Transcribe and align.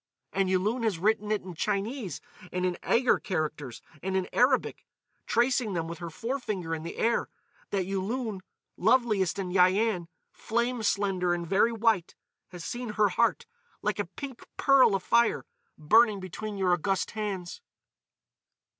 And 0.33 0.49
Yulun 0.49 0.81
has 0.81 0.97
written 0.97 1.31
it 1.31 1.43
in 1.43 1.53
Chinese, 1.53 2.21
in 2.51 2.63
Eighur 2.81 3.21
characters 3.21 3.83
and 4.01 4.17
in 4.17 4.27
Arabic,—tracing 4.33 5.73
them 5.73 5.87
with 5.87 5.99
her 5.99 6.09
forefinger 6.09 6.73
in 6.73 6.81
the 6.81 6.97
air—that 6.97 7.85
Yulun, 7.85 8.41
loveliest 8.77 9.37
in 9.37 9.51
Yian, 9.51 10.07
flame 10.31 10.81
slender 10.81 11.35
and 11.35 11.45
very 11.45 11.71
white, 11.71 12.15
has 12.47 12.65
seen 12.65 12.93
her 12.93 13.09
heart, 13.09 13.45
like 13.83 13.99
a 13.99 14.05
pink 14.05 14.43
pearl 14.57 14.95
afire, 14.95 15.45
burning 15.77 16.19
between 16.19 16.57
your 16.57 16.73
august 16.73 17.11
hands." 17.11 17.61